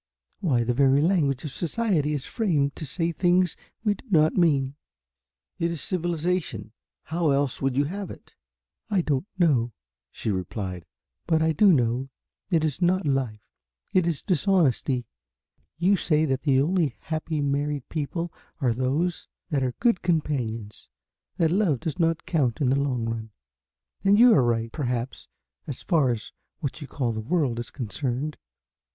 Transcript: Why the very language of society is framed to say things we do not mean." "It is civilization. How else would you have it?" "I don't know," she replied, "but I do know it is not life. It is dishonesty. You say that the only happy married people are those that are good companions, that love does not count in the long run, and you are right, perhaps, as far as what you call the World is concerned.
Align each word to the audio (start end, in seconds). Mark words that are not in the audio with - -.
Why 0.39 0.63
the 0.63 0.73
very 0.73 0.99
language 0.99 1.43
of 1.43 1.51
society 1.51 2.13
is 2.15 2.25
framed 2.25 2.75
to 2.75 2.87
say 2.87 3.11
things 3.11 3.55
we 3.83 3.93
do 3.93 4.05
not 4.09 4.33
mean." 4.33 4.73
"It 5.59 5.69
is 5.69 5.79
civilization. 5.79 6.71
How 7.03 7.29
else 7.29 7.61
would 7.61 7.77
you 7.77 7.83
have 7.83 8.09
it?" 8.09 8.33
"I 8.89 9.01
don't 9.01 9.27
know," 9.37 9.73
she 10.09 10.31
replied, 10.31 10.87
"but 11.27 11.43
I 11.43 11.51
do 11.51 11.71
know 11.71 12.09
it 12.49 12.63
is 12.63 12.81
not 12.81 13.05
life. 13.05 13.43
It 13.93 14.07
is 14.07 14.23
dishonesty. 14.23 15.05
You 15.77 15.95
say 15.95 16.25
that 16.25 16.41
the 16.41 16.59
only 16.59 16.95
happy 17.01 17.39
married 17.39 17.87
people 17.87 18.33
are 18.59 18.73
those 18.73 19.27
that 19.51 19.61
are 19.61 19.75
good 19.79 20.01
companions, 20.01 20.89
that 21.37 21.51
love 21.51 21.81
does 21.81 21.99
not 21.99 22.25
count 22.25 22.59
in 22.59 22.69
the 22.69 22.79
long 22.79 23.05
run, 23.05 23.29
and 24.03 24.17
you 24.17 24.33
are 24.33 24.41
right, 24.43 24.71
perhaps, 24.71 25.27
as 25.67 25.83
far 25.83 26.09
as 26.09 26.31
what 26.59 26.81
you 26.81 26.87
call 26.87 27.11
the 27.11 27.21
World 27.21 27.59
is 27.59 27.69
concerned. 27.69 28.37